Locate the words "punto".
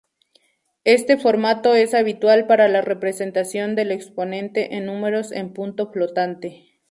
5.53-5.91